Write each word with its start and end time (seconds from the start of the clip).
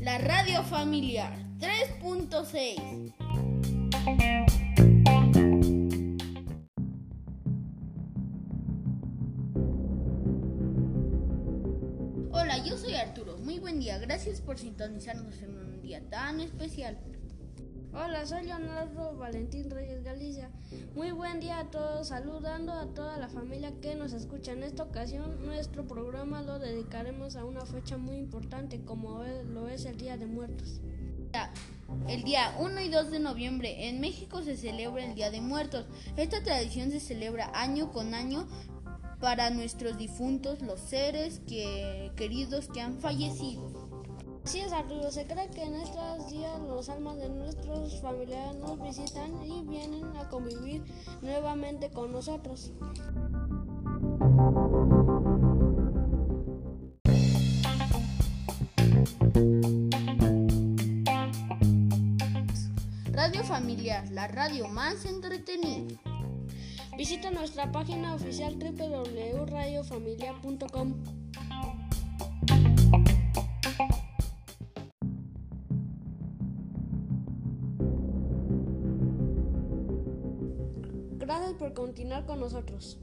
La 0.00 0.18
radio 0.18 0.62
familiar 0.64 1.32
3.6 1.58 3.14
Hola, 12.32 12.58
yo 12.58 12.76
soy 12.76 12.96
Arturo. 12.96 13.38
Muy 13.38 13.58
buen 13.58 13.80
día. 13.80 13.96
Gracias 13.98 14.42
por 14.42 14.58
sintonizarnos 14.58 15.40
en 15.40 15.56
un 15.56 15.80
día 15.80 16.02
tan 16.10 16.40
especial. 16.40 16.98
Hola, 17.94 18.26
soy 18.26 18.44
Leonardo 18.44 19.16
Valentín. 19.16 19.70
Muy 21.06 21.14
buen 21.14 21.38
día 21.38 21.60
a 21.60 21.70
todos, 21.70 22.08
saludando 22.08 22.72
a 22.72 22.86
toda 22.86 23.16
la 23.16 23.28
familia 23.28 23.72
que 23.80 23.94
nos 23.94 24.12
escucha. 24.12 24.50
En 24.50 24.64
esta 24.64 24.82
ocasión, 24.82 25.46
nuestro 25.46 25.86
programa 25.86 26.42
lo 26.42 26.58
dedicaremos 26.58 27.36
a 27.36 27.44
una 27.44 27.64
fecha 27.64 27.96
muy 27.96 28.16
importante, 28.16 28.80
como 28.84 29.22
lo 29.22 29.68
es 29.68 29.84
el 29.84 29.98
Día 29.98 30.16
de 30.16 30.26
Muertos. 30.26 30.80
El 32.08 32.24
día 32.24 32.56
1 32.58 32.80
y 32.80 32.88
2 32.88 33.12
de 33.12 33.20
noviembre 33.20 33.88
en 33.88 34.00
México 34.00 34.42
se 34.42 34.56
celebra 34.56 35.04
el 35.04 35.14
Día 35.14 35.30
de 35.30 35.40
Muertos. 35.40 35.86
Esta 36.16 36.42
tradición 36.42 36.90
se 36.90 36.98
celebra 36.98 37.52
año 37.54 37.92
con 37.92 38.12
año 38.12 38.48
para 39.20 39.50
nuestros 39.50 39.96
difuntos, 39.98 40.60
los 40.60 40.80
seres 40.80 41.40
que, 41.46 42.10
queridos 42.16 42.66
que 42.66 42.80
han 42.80 42.98
fallecido. 42.98 43.95
Así 44.46 44.60
es, 44.60 44.72
Arturo. 44.72 45.10
Se 45.10 45.26
cree 45.26 45.50
que 45.50 45.64
en 45.64 45.74
estos 45.74 46.30
días 46.30 46.60
los 46.60 46.88
almas 46.88 47.16
de 47.16 47.28
nuestros 47.28 48.00
familiares 48.00 48.54
nos 48.54 48.80
visitan 48.80 49.44
y 49.44 49.64
vienen 49.64 50.16
a 50.16 50.28
convivir 50.28 50.84
nuevamente 51.20 51.90
con 51.90 52.12
nosotros. 52.12 52.70
Radio 63.10 63.42
Familiar, 63.42 64.08
la 64.12 64.28
radio 64.28 64.68
más 64.68 65.04
entretenida. 65.06 66.00
Visita 66.96 67.32
nuestra 67.32 67.72
página 67.72 68.14
oficial 68.14 68.56
www.radiofamilia.com. 68.60 70.94
Gracias 81.26 81.54
por 81.54 81.74
continuar 81.74 82.24
con 82.24 82.38
nosotros. 82.38 82.98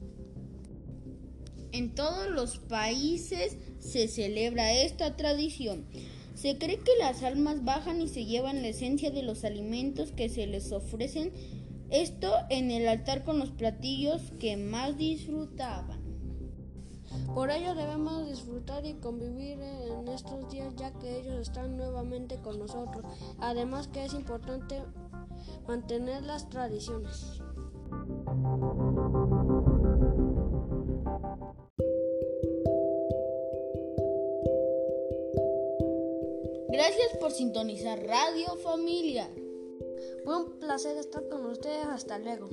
En 1.72 1.94
todos 1.94 2.30
los 2.30 2.56
países 2.56 3.58
se 3.80 4.08
celebra 4.08 4.72
esta 4.72 5.14
tradición. 5.14 5.84
Se 6.34 6.56
cree 6.56 6.78
que 6.78 6.96
las 6.98 7.22
almas 7.22 7.66
bajan 7.66 8.00
y 8.00 8.08
se 8.08 8.24
llevan 8.24 8.62
la 8.62 8.68
esencia 8.68 9.10
de 9.10 9.22
los 9.22 9.44
alimentos 9.44 10.10
que 10.12 10.30
se 10.30 10.46
les 10.46 10.72
ofrecen, 10.72 11.32
esto 11.90 12.32
en 12.48 12.70
el 12.70 12.88
altar 12.88 13.24
con 13.24 13.38
los 13.38 13.50
platillos 13.50 14.32
que 14.40 14.56
más 14.56 14.96
disfrutaban. 14.96 16.02
Por 17.34 17.50
ello 17.50 17.74
debemos 17.74 18.26
disfrutar 18.26 18.86
y 18.86 18.94
convivir 18.94 19.58
en 19.60 20.08
estos 20.08 20.50
días 20.50 20.74
ya 20.76 20.94
que 20.94 21.20
ellos 21.20 21.42
están 21.42 21.76
nuevamente 21.76 22.38
con 22.38 22.58
nosotros. 22.58 23.04
Además 23.38 23.88
que 23.88 24.06
es 24.06 24.14
importante 24.14 24.80
mantener 25.68 26.22
las 26.22 26.48
tradiciones. 26.48 27.42
Gracias 36.74 37.16
por 37.20 37.30
sintonizar 37.30 38.04
Radio 38.04 38.56
Familia. 38.56 39.30
Fue 40.24 40.36
un 40.36 40.58
placer 40.58 40.96
estar 40.96 41.28
con 41.28 41.46
ustedes. 41.46 41.86
Hasta 41.86 42.18
luego. 42.18 42.48